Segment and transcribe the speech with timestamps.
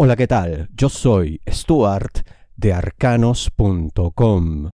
[0.00, 0.68] Hola, ¿qué tal?
[0.76, 4.70] Yo soy Stuart de arcanos.com.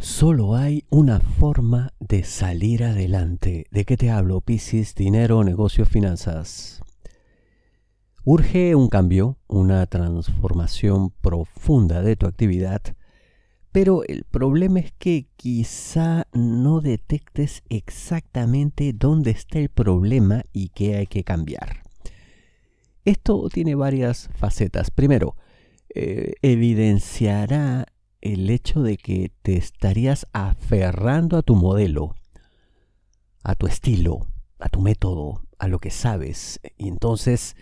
[0.00, 3.66] Solo hay una forma de salir adelante.
[3.70, 4.40] ¿De qué te hablo?
[4.40, 6.82] Piscis, dinero, negocios, finanzas.
[8.24, 12.82] Urge un cambio, una transformación profunda de tu actividad
[13.72, 20.96] pero el problema es que quizá no detectes exactamente dónde está el problema y qué
[20.96, 21.82] hay que cambiar.
[23.04, 24.90] Esto tiene varias facetas.
[24.90, 25.36] Primero,
[25.94, 27.86] eh, evidenciará
[28.20, 32.14] el hecho de que te estarías aferrando a tu modelo,
[33.42, 36.60] a tu estilo, a tu método, a lo que sabes.
[36.76, 37.56] Y entonces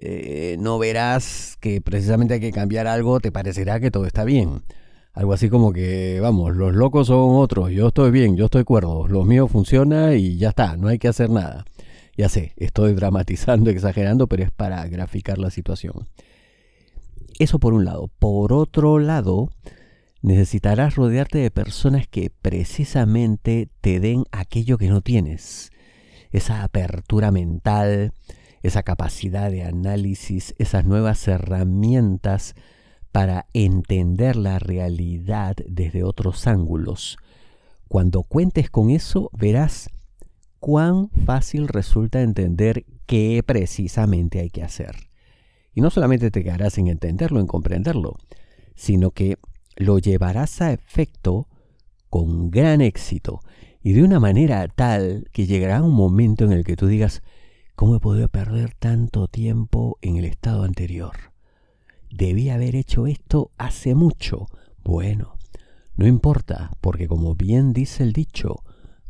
[0.00, 4.62] eh, no verás que precisamente hay que cambiar algo, te parecerá que todo está bien.
[5.14, 9.06] Algo así como que, vamos, los locos son otros, yo estoy bien, yo estoy cuerdo,
[9.08, 11.66] lo mío funciona y ya está, no hay que hacer nada.
[12.16, 16.08] Ya sé, estoy dramatizando, exagerando, pero es para graficar la situación.
[17.38, 18.08] Eso por un lado.
[18.18, 19.50] Por otro lado,
[20.22, 25.72] necesitarás rodearte de personas que precisamente te den aquello que no tienes.
[26.30, 28.12] Esa apertura mental,
[28.62, 32.54] esa capacidad de análisis, esas nuevas herramientas
[33.12, 37.18] para entender la realidad desde otros ángulos.
[37.86, 39.90] Cuando cuentes con eso, verás
[40.58, 44.96] cuán fácil resulta entender qué precisamente hay que hacer.
[45.74, 48.16] Y no solamente te quedarás en entenderlo, en comprenderlo,
[48.74, 49.36] sino que
[49.76, 51.48] lo llevarás a efecto
[52.08, 53.40] con gran éxito
[53.82, 57.22] y de una manera tal que llegará un momento en el que tú digas,
[57.74, 61.31] ¿cómo he podido perder tanto tiempo en el estado anterior?
[62.12, 64.46] Debí haber hecho esto hace mucho.
[64.84, 65.36] Bueno,
[65.94, 68.62] no importa, porque como bien dice el dicho,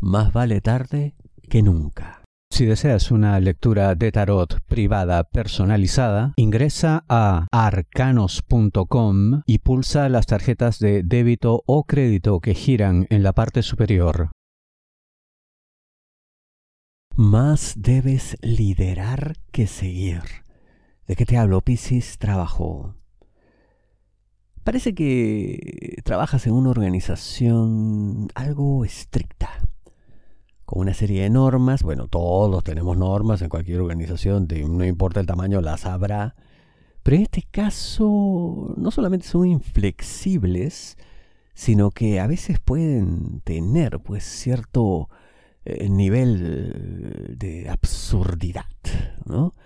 [0.00, 1.14] más vale tarde
[1.48, 2.20] que nunca.
[2.52, 10.78] Si deseas una lectura de tarot privada personalizada, ingresa a arcanos.com y pulsa las tarjetas
[10.78, 14.30] de débito o crédito que giran en la parte superior.
[17.16, 20.22] Más debes liderar que seguir.
[21.06, 22.18] ¿De qué te hablo, Piscis?
[22.18, 22.99] Trabajo.
[24.70, 29.50] Parece que trabajas en una organización algo estricta,
[30.64, 31.82] con una serie de normas.
[31.82, 36.36] Bueno, todos tenemos normas en cualquier organización, no importa el tamaño, las habrá.
[37.02, 40.96] Pero en este caso no solamente son inflexibles,
[41.52, 45.08] sino que a veces pueden tener pues cierto
[45.64, 48.66] eh, nivel de absurdidad,
[49.24, 49.56] ¿no?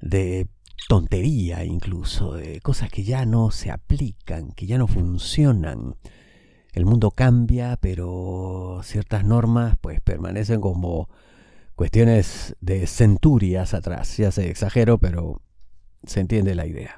[0.00, 0.48] De
[0.88, 5.96] tontería incluso, de cosas que ya no se aplican, que ya no funcionan.
[6.72, 11.08] El mundo cambia, pero ciertas normas pues permanecen como
[11.74, 14.16] cuestiones de centurias atrás.
[14.16, 15.42] Ya se exagero, pero
[16.04, 16.96] se entiende la idea.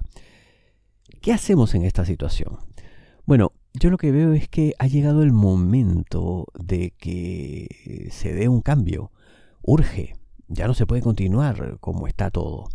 [1.21, 2.59] ¿Qué hacemos en esta situación?
[3.27, 8.49] Bueno, yo lo que veo es que ha llegado el momento de que se dé
[8.49, 9.11] un cambio.
[9.63, 10.15] Urge.
[10.47, 12.69] Ya no se puede continuar como está todo.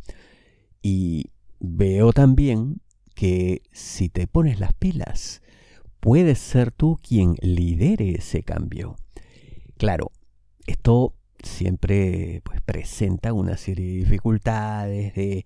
[0.82, 2.82] Y veo también
[3.16, 5.42] que si te pones las pilas,
[6.00, 8.96] puedes ser tú quien lidere ese cambio.
[9.78, 10.12] Claro,
[10.68, 11.14] esto
[11.44, 15.46] siempre pues, presenta una serie de dificultades, de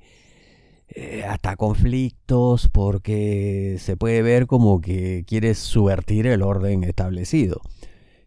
[0.89, 7.61] eh, hasta conflictos, porque se puede ver como que quieres subvertir el orden establecido.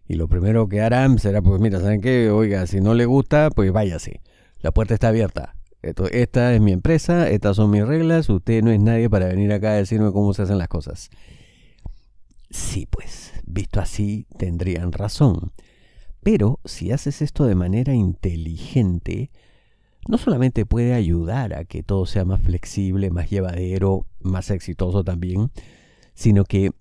[0.08, 2.30] Y lo primero que harán será, pues mira, ¿saben qué?
[2.30, 4.20] Oiga, si no le gusta, pues váyase.
[4.60, 8.80] La puerta está abierta esta es mi empresa, estas son mis reglas, usted no es
[8.80, 11.10] nadie para venir acá a decirme cómo se hacen las cosas.
[12.50, 15.52] Sí, pues, visto así, tendrían razón.
[16.22, 19.30] Pero si haces esto de manera inteligente,
[20.08, 25.50] no solamente puede ayudar a que todo sea más flexible, más llevadero, más exitoso también,
[26.14, 26.72] sino que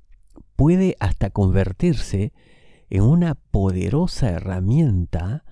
[0.56, 2.33] puede hasta convertirse
[2.89, 5.44] en una poderosa herramienta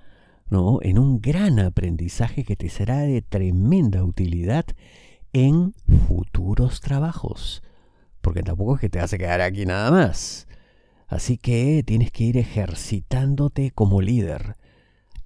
[0.54, 4.66] en un gran aprendizaje que te será de tremenda utilidad
[5.34, 5.74] en
[6.08, 7.64] futuros trabajos.
[8.22, 10.48] Porque tampoco es que te a quedar aquí nada más.
[11.08, 14.56] Así que tienes que ir ejercitándote como líder.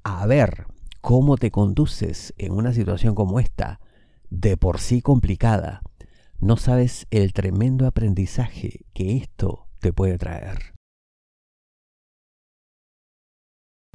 [0.04, 0.66] A ver
[1.02, 3.82] cómo te conduces en una situación como esta,
[4.30, 5.82] de por sí complicada.
[6.40, 10.77] No sabes el tremendo aprendizaje que esto te puede traer.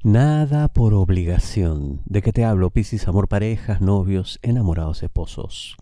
[0.04, 2.00] Nada por obligación.
[2.06, 3.06] ¿De qué te hablo, Piscis?
[3.06, 5.76] Amor, parejas, novios, enamorados, esposos.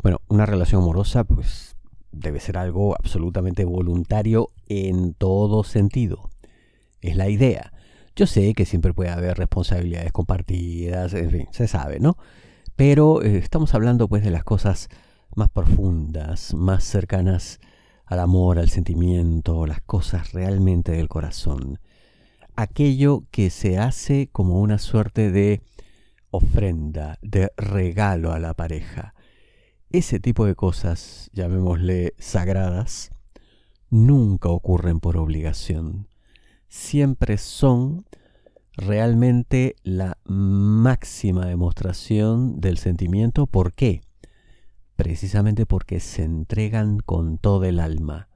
[0.00, 1.74] Bueno, una relación amorosa, pues,
[2.12, 6.30] debe ser algo absolutamente voluntario en todo sentido.
[7.00, 7.72] Es la idea.
[8.14, 12.18] Yo sé que siempre puede haber responsabilidades compartidas, en fin, se sabe, ¿no?
[12.76, 14.90] Pero eh, estamos hablando pues de las cosas
[15.34, 17.58] más profundas, más cercanas
[18.06, 21.80] al amor, al sentimiento, las cosas realmente del corazón.
[22.60, 25.62] Aquello que se hace como una suerte de
[26.30, 29.14] ofrenda, de regalo a la pareja.
[29.88, 33.12] Ese tipo de cosas, llamémosle sagradas,
[33.88, 36.08] nunca ocurren por obligación.
[36.68, 38.04] Siempre son
[38.76, 43.46] realmente la máxima demostración del sentimiento.
[43.46, 44.02] ¿Por qué?
[44.96, 48.28] Precisamente porque se entregan con todo el alma.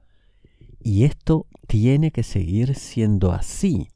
[0.81, 3.89] Y esto tiene que seguir siendo así.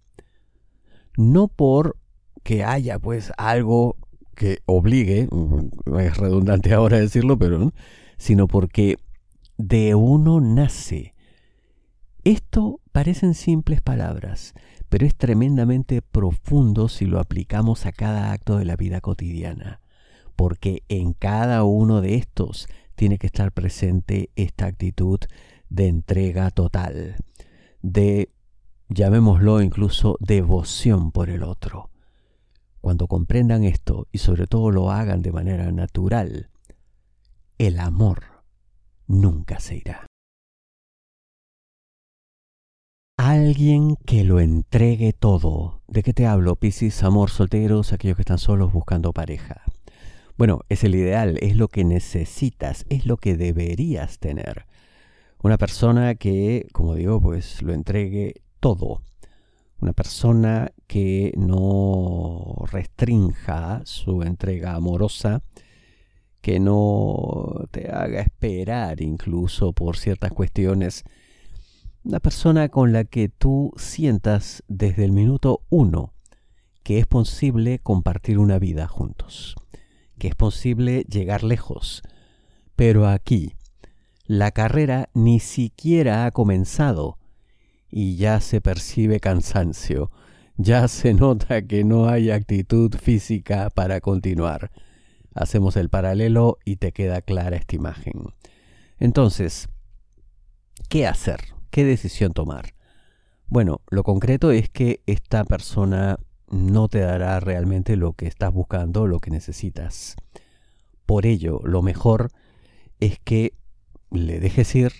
[1.20, 1.98] No por
[2.44, 3.98] que haya pues algo
[4.36, 7.74] que obligue, mm, es redundante ahora decirlo, pero
[8.18, 8.96] sino porque
[9.58, 11.14] de uno nace.
[12.24, 14.54] Esto parecen simples palabras,
[14.88, 19.82] pero es tremendamente profundo si lo aplicamos a cada acto de la vida cotidiana,
[20.38, 25.20] porque en cada uno de estos tiene que estar presente esta actitud
[25.68, 27.18] de entrega total,
[27.82, 28.30] de,
[28.90, 31.90] llamémoslo incluso, devoción por el otro.
[32.82, 36.50] Cuando comprendan esto y sobre todo lo hagan de manera natural,
[37.58, 38.24] el amor
[39.08, 40.06] nunca se irá.
[43.18, 45.82] Alguien que lo entregue todo.
[45.88, 47.04] ¿De qué te hablo, Piscis?
[47.04, 49.64] Amor, solteros, aquellos que están solos buscando pareja.
[50.38, 54.68] Bueno, es el ideal, es lo que necesitas, es lo que deberías tener.
[55.44, 59.02] Una persona que, como digo, pues lo entregue todo.
[59.82, 65.42] Una persona que no restrinja su entrega amorosa,
[66.42, 71.04] que no te haga esperar incluso por ciertas cuestiones,
[72.04, 76.14] una persona con la que tú sientas desde el minuto uno
[76.90, 79.56] que es posible compartir una vida juntos,
[80.18, 82.02] que es posible llegar lejos.
[82.76, 83.54] Pero aquí,
[84.26, 87.19] la carrera ni siquiera ha comenzado
[87.90, 90.12] y ya se percibe cansancio,
[90.58, 94.72] ya se nota que no hay actitud física para continuar.
[95.34, 98.34] Hacemos el paralelo y te queda clara esta imagen.
[99.00, 99.70] Entonces,
[100.90, 101.40] ¿qué hacer?
[101.70, 102.74] ¿Qué decisión tomar?
[103.48, 106.20] Bueno, lo concreto es que esta persona
[106.52, 110.16] no te dará realmente lo que estás buscando, lo que necesitas.
[111.06, 112.30] Por ello, lo mejor
[113.00, 113.54] es que
[114.12, 114.92] le dejes ir,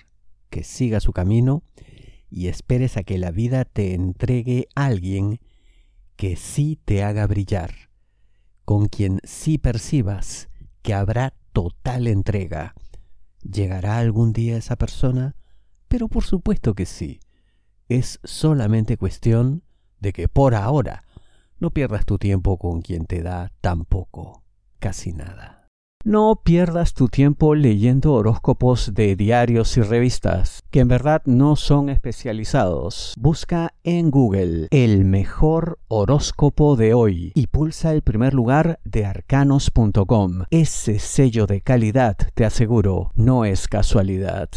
[0.50, 1.64] que siga su camino
[2.30, 5.40] y esperes a que la vida te entregue a alguien
[6.16, 7.90] que sí te haga brillar,
[8.66, 10.50] con quien sí percibas
[10.82, 12.76] que habrá total entrega.
[13.42, 15.36] ¿Llegará algún día esa persona?
[15.88, 17.20] Pero por supuesto que sí.
[17.88, 19.64] Es solamente cuestión
[20.00, 21.04] de que por ahora
[21.60, 24.44] no pierdas tu tiempo con quien te da tan poco,
[24.80, 25.59] casi nada.
[26.06, 31.90] No pierdas tu tiempo leyendo horóscopos de diarios y revistas, que en verdad no son
[31.90, 33.14] especializados.
[33.18, 40.46] Busca en Google el mejor horóscopo de hoy y pulsa el primer lugar de arcanos.com.
[40.52, 44.50] Ese sello de calidad, te aseguro, no es casualidad.